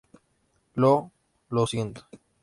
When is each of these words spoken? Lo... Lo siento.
Lo... 0.73 1.11
Lo 1.51 1.67
siento. 1.67 2.07